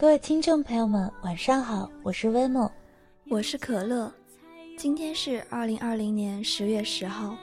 [0.00, 2.70] 各位听众朋友们，晚上好，我是微梦，
[3.28, 4.12] 我是可乐，
[4.76, 7.36] 今天是二零二零年十月十号。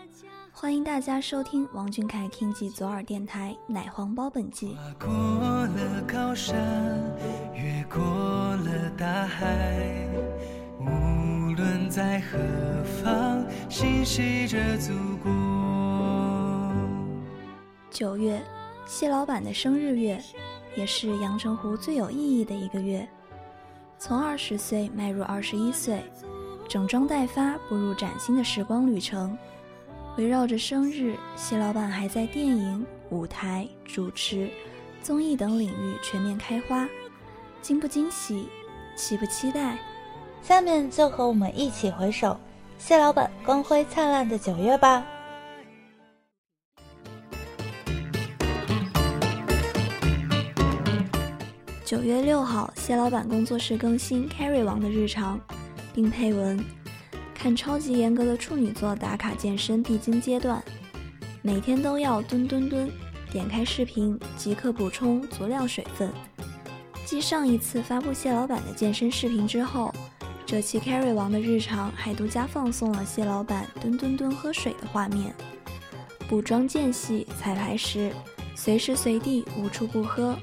[0.53, 4.77] 欢迎大家收听王俊凯 King 记左耳电台奶黄包本季。
[4.97, 5.13] 跨过
[5.67, 6.55] 了高山，
[7.53, 10.07] 越过了大海，
[10.79, 12.37] 无论在何
[13.03, 15.29] 方，心系着祖国。
[17.91, 18.41] 九月，
[18.85, 20.17] 谢老板的生日月，
[20.75, 23.07] 也是阳澄湖最有意义的一个月。
[23.97, 26.03] 从二十岁迈入二十一岁，
[26.67, 29.37] 整装待发，步入崭新的时光旅程。
[30.17, 34.49] 围绕着生日，谢老板还在电影、舞台、主持、
[35.01, 36.87] 综艺等领域全面开花，
[37.61, 38.47] 惊不惊喜，
[38.95, 39.77] 期不期待？
[40.41, 42.37] 下面就和我们一起回首
[42.77, 45.05] 谢老板光辉灿烂的九月吧。
[51.85, 55.39] 九月六号，谢老板工作室更新 Carry 王的日常，
[55.93, 56.59] 并配文。
[57.35, 60.63] 看超级严格的处女座打卡健身必经阶段，
[61.43, 62.89] 每天都要蹲蹲蹲。
[63.31, 66.11] 点开视频即刻补充足量水分。
[67.05, 69.93] 继上一次发布谢老板的健身视频之后，
[70.43, 75.35] 这期 Carry 王的日常还独家放送了谢老板蹲蹲蹲喝水的画面。
[76.27, 78.11] 补妆间隙、彩排时，
[78.55, 80.35] 随时随地无处不喝。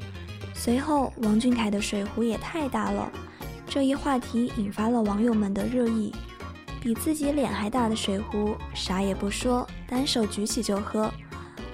[0.54, 3.10] 随后，王俊凯的水壶也太大了，
[3.66, 6.12] 这一话题引发了网友们的热议。
[6.80, 11.08] 比自己脸还大的水壶，啥也不说，单手举起就喝，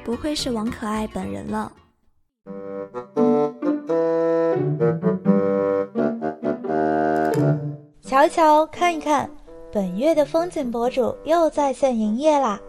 [0.05, 1.73] 不愧是王可爱本人了。
[8.03, 9.31] 瞧一瞧，看一看，
[9.73, 12.61] 本月的风景博主又在线营业啦！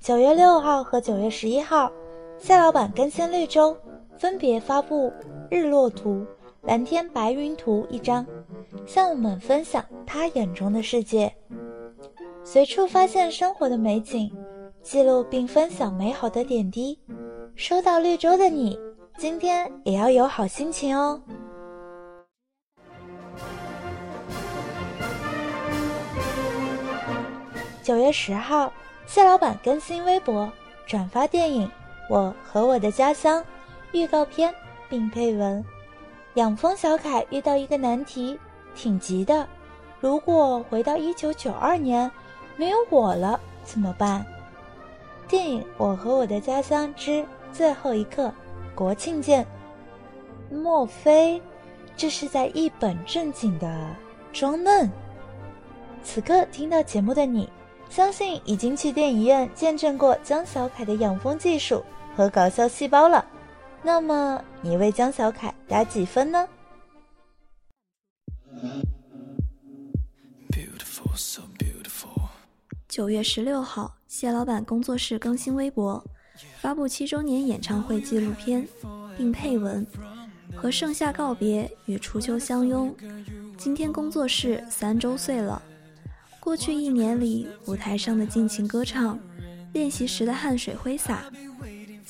[0.00, 1.90] 九月六号和九月十一号，
[2.38, 3.74] 谢老板更新绿洲，
[4.20, 5.10] 分别发布
[5.50, 6.26] 日落图、
[6.60, 8.26] 蓝天白云图一张，
[8.86, 11.34] 向我们分享他眼中的世界。
[12.44, 14.30] 随处发现生活的美景，
[14.82, 16.98] 记录并分享美好的点滴。
[17.56, 18.78] 收到绿洲的你，
[19.16, 21.18] 今天也要有好心情哦。
[27.82, 28.70] 九月十号，
[29.06, 30.52] 谢老板更新微博，
[30.86, 31.66] 转发电影
[32.10, 33.42] 《我和我的家乡》
[33.92, 34.54] 预告片，
[34.88, 35.64] 并配文
[36.34, 38.38] ：“养蜂小凯遇到一个难题，
[38.74, 39.46] 挺急的。
[40.00, 42.10] 如果回到一九九二年。”
[42.56, 44.22] 没有我了怎么办？
[45.26, 47.24] 电影《我和我的家乡之
[47.54, 48.26] 最后一刻》，
[48.74, 49.46] 国庆见。
[50.50, 51.40] 莫非
[51.96, 53.96] 这是在一本正经的
[54.30, 54.90] 装嫩？
[56.02, 57.48] 此刻听到节目的你，
[57.88, 61.82] 相信已经去电影院见证过江小凯的养蜂技术
[62.14, 63.24] 和搞笑细胞了。
[63.82, 66.46] 那么你为江小凯打几分呢？
[72.88, 76.04] 九月十六号，谢老板工作室更新微博，
[76.60, 78.66] 发布七周年演唱会纪录片，
[79.16, 79.86] 并配文
[80.54, 82.94] ：“和盛夏告别，与初秋相拥。
[83.56, 85.62] 今天工作室三周岁了。
[86.40, 89.18] 过去一年里，舞台上的尽情歌唱，
[89.72, 91.24] 练习时的汗水挥洒，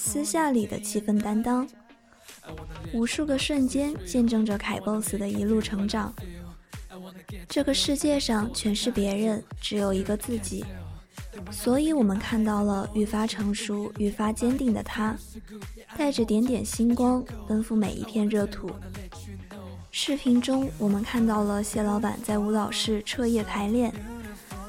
[0.02, 1.69] 私下里的气氛担当，
[2.94, 6.11] 无数个瞬间见证着凯 boss 的一路成长。”
[7.47, 10.64] 这个世界上全是别人，只有一个自己，
[11.50, 15.14] 所以我们看到了愈发成熟、愈发坚定的他，
[15.99, 18.70] 带着点点星光奔赴每一片热土。
[19.91, 23.93] 视频中，我们看到了谢老板在舞蹈室彻夜排练，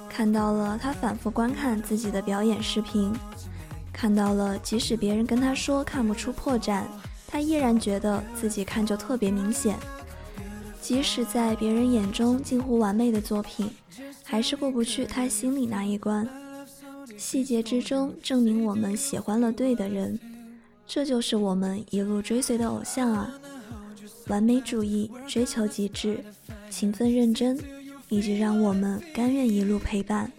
[0.10, 3.14] 看到了他反复观看自己的表演视频，
[3.94, 6.84] 看到了，即使别人跟他说看不出破绽，
[7.28, 9.78] 他依然觉得自己看就特别明显。
[10.82, 13.70] 即使在别人眼中近乎完美的作品，
[14.24, 16.28] 还是过不去他心里那一关。
[17.18, 20.20] 细节之中证明我们喜欢了对的人，
[20.88, 23.32] 这就是我们一路追随的偶像啊！
[24.28, 26.24] 完美主义，追求极致，
[26.70, 27.60] 勤奋认真，
[28.10, 30.32] 一直让我们甘愿一路陪伴。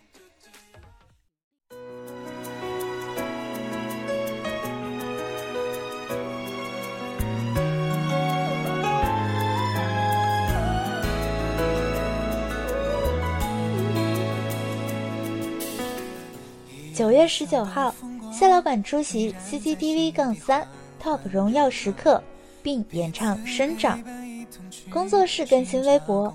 [17.02, 17.93] 九月十九号，
[18.32, 20.64] 谢老板出席 CCTV 杠三
[21.02, 22.22] TOP 荣耀时刻，
[22.62, 24.00] 并演唱《生长》。
[24.88, 26.32] 工作室更新微博：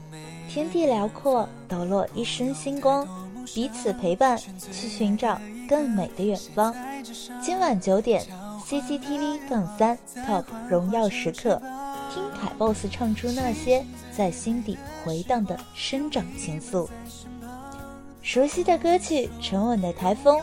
[0.50, 3.08] 天地辽阔，抖落一身星光，
[3.56, 6.76] 彼此陪伴，去寻找更美的远方。
[7.42, 8.22] 今晚九点
[8.66, 9.98] ，CCTV 杠三
[10.28, 11.62] TOP 荣耀时刻，
[12.14, 16.90] 听凯 boss 唱出那些在心底回荡的生长情愫。
[18.28, 20.42] 熟悉的歌曲，沉稳的台风，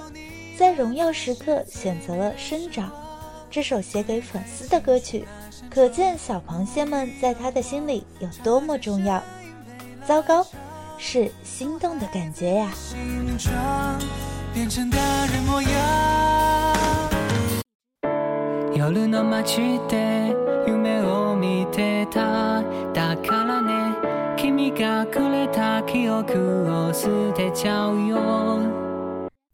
[0.57, 2.89] 在荣耀时刻选择了《生长》
[3.51, 5.23] 这首写给粉丝的歌曲，
[5.69, 9.23] 可见小螃蟹们在他的心里有多么重要。
[10.07, 10.47] 糟糕，
[10.97, 12.71] 是心动的感觉呀。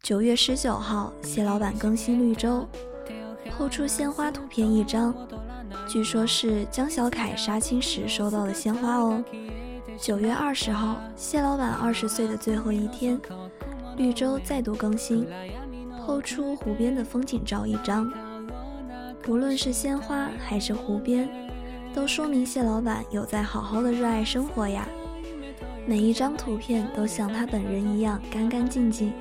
[0.02, 2.66] 九月十九号，谢老板更新绿洲，
[3.56, 5.14] 后出鲜花图片一张，
[5.86, 9.22] 据说是江小凯杀青时收到的鲜花哦。
[9.96, 13.16] 九月二十号，谢老板二十岁的最后一天，
[13.96, 15.24] 绿洲再度更新，
[16.00, 18.12] 后出湖边的风景照一张。
[19.22, 21.28] 不论是鲜花还是湖边，
[21.94, 24.88] 都说明蟹老板有在好好的热爱生活呀。
[25.86, 29.12] 每一张图片都像他本人一样干干净净，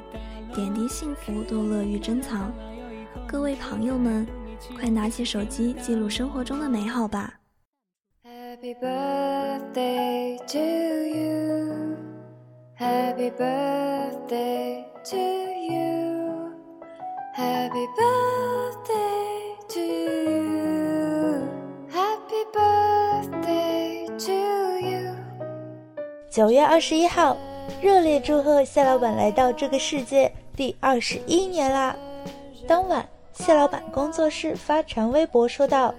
[0.54, 2.51] 点滴幸福都乐于珍藏。
[3.27, 4.27] 各位朋友们，
[4.80, 7.33] 快拿起手机记录生活中的美好吧
[8.24, 10.60] ！Happy birthday to
[11.18, 11.95] you,
[12.77, 16.51] Happy birthday to you,
[17.36, 20.19] Happy birthday to you,
[26.40, 27.36] 九月二十一号，
[27.82, 31.94] 热烈祝贺谢老板来到这个世界第二十一年啦！
[32.66, 35.94] 当晚，谢老板工作室发长微博说道：“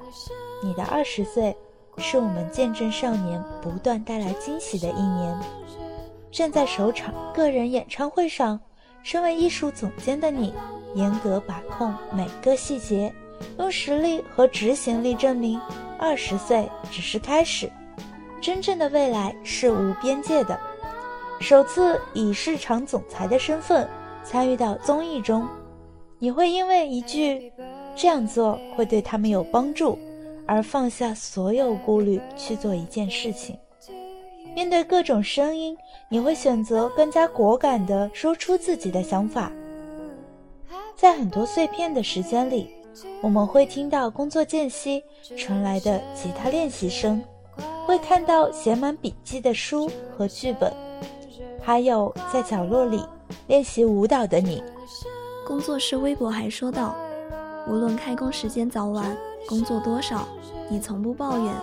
[0.65, 1.55] 你的二十岁，
[1.99, 5.39] 是我们见证少年不断带来惊喜的一年。
[6.33, 8.59] 站在首场个人演唱会上，
[9.03, 10.55] 身为艺术总监的你，
[10.95, 13.13] 严格把控每个细节，
[13.59, 15.61] 用实力和执行力证明，
[15.99, 17.71] 二十岁只是开始。”
[18.41, 20.59] 真正的未来是无边界的。
[21.41, 23.89] 首次以市场总裁的身份
[24.25, 25.47] 参与到综艺中，
[26.19, 27.53] 你会因为一句
[27.97, 29.99] “这样做会对他们有帮助”
[30.47, 33.57] 而放下所有顾虑去做一件事情。
[34.55, 35.77] 面对各种声音，
[36.09, 39.53] 你会选择更加果敢地说出自己的想法。
[40.97, 42.69] 在很多碎片的时间里，
[43.23, 45.03] 我们会听到工作间隙
[45.39, 47.23] 传来的吉他练习声。
[47.87, 50.73] 会看到写满笔记的书和剧本，
[51.63, 53.05] 还有在角落里
[53.47, 54.63] 练习舞蹈的你。
[55.47, 56.95] 工作室微博还说道
[57.67, 59.17] ：“无论开工时间早晚，
[59.49, 60.29] 工作多少，
[60.69, 61.55] 你从不抱怨。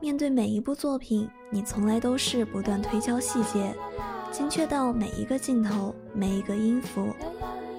[0.00, 3.74] 面对每一部作品，你从来都是不断推敲细节，
[4.30, 7.08] 精确到每一个镜头、每一个音符，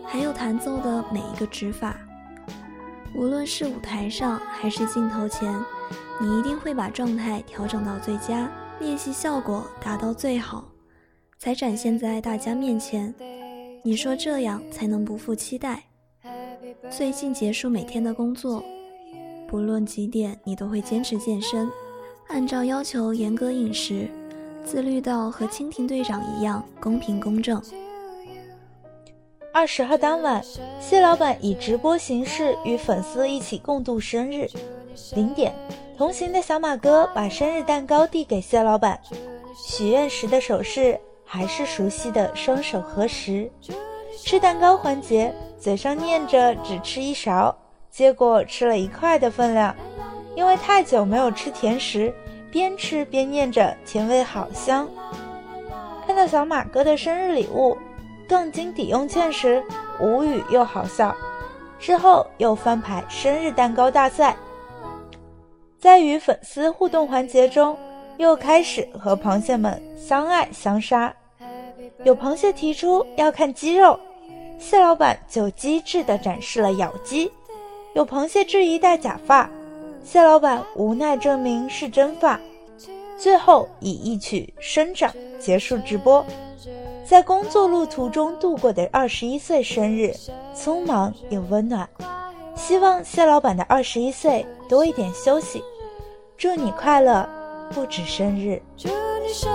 [0.06, 2.00] 还有弹奏的每一个指法。
[3.16, 5.60] 无论是舞台上还是镜头前。”
[6.18, 10.64] 你一定会把状态调整到最佳，练习效果达到最好，
[11.38, 13.14] 才展现在大家面前。
[13.84, 15.84] 你说这样才能不负期待。
[16.90, 18.64] 最近结束每天的工作，
[19.46, 21.70] 不论几点，你都会坚持健身，
[22.30, 24.10] 按照要求严格饮食，
[24.64, 27.62] 自律到和蜻蜓队长一样公平公正。
[29.56, 30.44] 二十号当晚，
[30.82, 34.50] 谢老板以直播形式与粉丝一起共度生日。
[35.14, 35.56] 零点。
[35.98, 39.00] 同行的小马哥把生日蛋糕递给谢老板，
[39.56, 43.50] 许愿时的手势还是熟悉的双手合十。
[44.22, 47.56] 吃蛋糕环节，嘴上念着只吃一勺，
[47.90, 49.74] 结果吃了一块的分量。
[50.36, 52.14] 因为太久没有吃甜食，
[52.52, 54.86] 边吃边念着甜味好香。
[56.06, 57.78] 看到小马哥的生日礼物——
[58.28, 59.64] 杠精抵用券时，
[60.00, 61.16] 无语又好笑。
[61.80, 64.36] 之后又翻牌生日蛋糕大赛。
[65.78, 67.78] 在与粉丝互动环节中，
[68.18, 71.14] 又开始和螃蟹们相爱相杀。
[72.04, 74.00] 有螃蟹提出要看肌肉，
[74.58, 77.30] 蟹老板就机智地展示了咬肌；
[77.94, 79.50] 有螃蟹质疑戴假发，
[80.04, 82.40] 蟹老板无奈证明是真发。
[83.18, 86.26] 最后以一曲《生长》结束直播。
[87.08, 90.12] 在工作路途中度过的二十一岁生日，
[90.56, 91.88] 匆忙又温暖。
[92.56, 95.64] 希望谢老板的二十一岁多一点休息。
[96.36, 97.30] 祝你快乐，
[97.72, 98.60] 不止生日。
[98.76, 98.90] 祝
[99.24, 99.52] 你生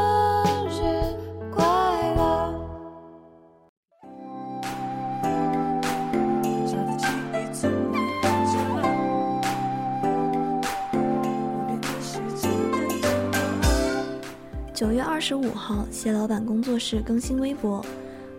[14.81, 17.85] 九月二十五号，蟹老板工作室更新微博：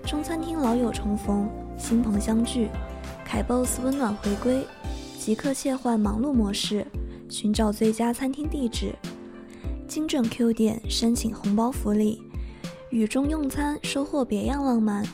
[0.08, 2.68] 中餐厅老友重逢，新朋相聚，
[3.24, 4.66] 凯 boss 温暖回归，
[5.20, 6.84] 即刻切换忙碌模式，
[7.30, 8.92] 寻找最佳餐厅地址，
[9.88, 12.20] 精准 Q 点申请红包福利，
[12.90, 15.06] 雨中用餐收获别样浪漫。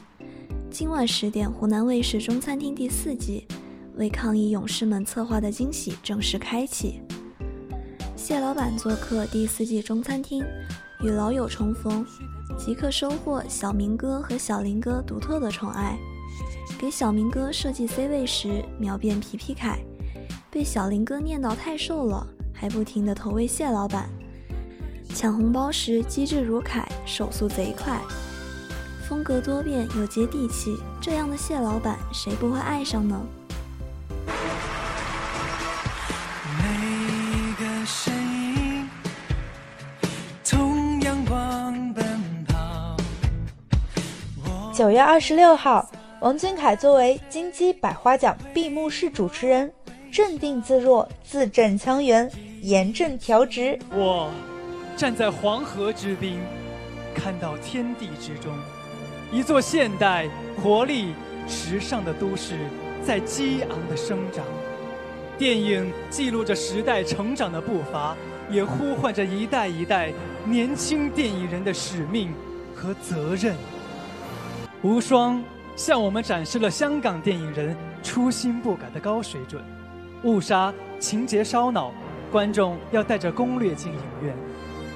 [0.71, 3.45] 今晚十点，湖南卫视中餐厅第四季，
[3.97, 7.01] 为抗疫勇士们策划的惊喜正式开启。
[8.15, 10.41] 蟹老板做客第四季中餐厅。
[11.01, 12.05] 与老友重逢，
[12.57, 15.97] 即刻收获小明哥和小林哥独特的宠爱。
[16.79, 19.77] 给小明哥设计 C 位时，秒变皮皮凯；
[20.49, 24.09] 被小林哥念叨太瘦了，还不停的投喂蟹老板。
[25.13, 27.99] 抢红包时机智如凯，手速贼快，
[29.07, 30.75] 风格多变又接地气。
[31.01, 33.19] 这样的蟹老板，谁不会爱上呢？
[44.77, 49.73] 九月二十六号，王俊凯作为金鸡百花奖闭幕式主持人，
[50.11, 52.29] 镇定自若，字正腔圆，
[52.61, 53.79] 严正调直。
[53.89, 54.29] 我
[54.95, 56.39] 站在黄河之滨，
[57.15, 58.55] 看到天地之中，
[59.31, 60.29] 一座现代、
[60.61, 61.15] 活力、
[61.47, 62.53] 时尚的都市
[63.03, 64.45] 在激昂的生长。
[65.39, 68.15] 电影记录着时代成长的步伐，
[68.47, 70.11] 也呼唤着一代一代
[70.45, 72.31] 年轻电影人的使命
[72.75, 73.55] 和责任。
[74.87, 75.43] 无双
[75.75, 79.61] 向我们展示了香港电影人初心不改的高水准。
[80.23, 81.91] 误杀情节烧脑，
[82.31, 84.33] 观众要带着攻略进影院。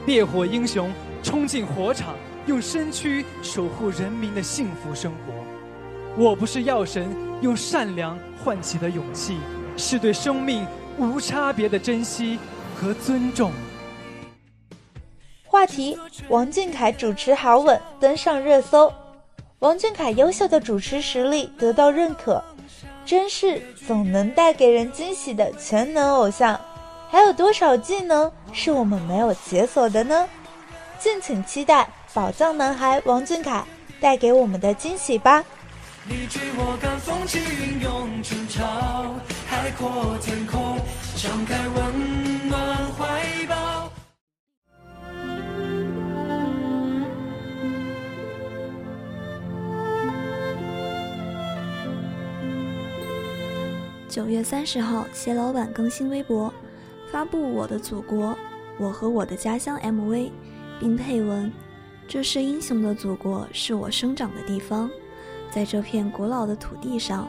[0.06, 0.90] 烈火英雄
[1.22, 5.34] 冲进火场，用身躯守护人民的幸福生活。
[6.16, 9.40] 我不是药神，用善良唤起的勇气，
[9.76, 10.66] 是对生命
[10.98, 12.40] 无差别的珍惜
[12.78, 13.52] 和尊重。
[15.46, 18.90] 话题：王俊凯主持好稳，登上热搜。
[19.62, 22.44] 王俊凯优秀的主持实力得到认可，
[23.06, 26.60] 真是总能带给人惊喜的全能偶像。
[27.12, 30.28] 还有多少技能是我们没有解锁的呢？
[30.98, 33.64] 敬请期待宝藏男孩王俊凯
[34.00, 35.46] 带给我们的惊喜吧！
[36.10, 38.66] 你追我赶，风起云涌，春潮，
[39.46, 40.80] 海阔天空，
[41.16, 43.41] 敞开温暖怀
[54.12, 56.54] 九月三十号，谢老板更新微博，
[57.10, 58.38] 发布《我的祖国，
[58.78, 60.30] 我和我的家乡》MV，
[60.82, 61.50] 并配文
[62.10, 64.92] ：“这是英雄的祖国，是我生长的地方。
[65.50, 67.26] 在这片古老的土地上，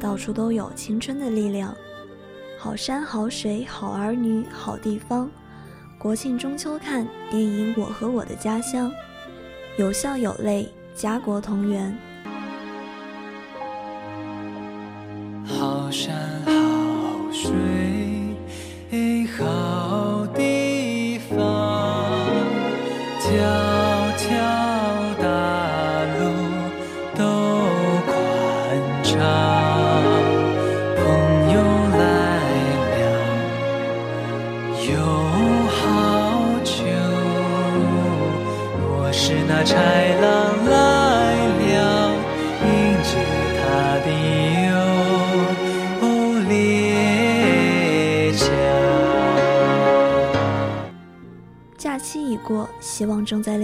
[0.00, 1.72] 到处都有青春的力量。
[2.58, 5.30] 好山好水好儿女好地方。
[6.00, 8.90] 国庆中秋看电影《我和我的家乡》，
[9.76, 11.96] 有笑有泪，家国同源。”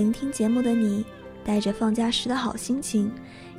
[0.01, 1.05] 聆听节目的你，
[1.45, 3.13] 带着放假时的好心情，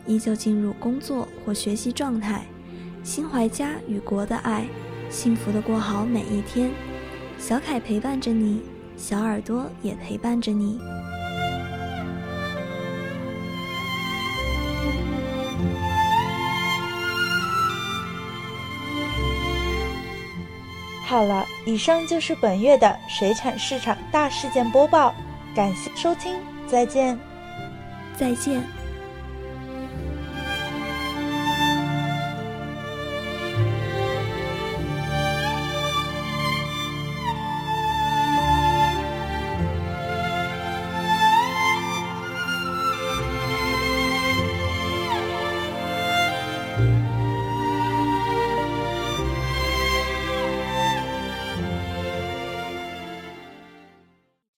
[0.07, 2.43] 依旧进入工作或学习状态，
[3.03, 4.65] 心怀家与国的爱，
[5.07, 6.71] 幸福的过好每一天。
[7.37, 8.63] 小凯陪伴着你，
[8.97, 10.79] 小耳朵也陪伴着你。
[21.05, 25.13] 好了，以上就是本月的水产市场大事件播报，
[25.55, 27.17] 感谢收听，再见。
[28.17, 28.80] 再见。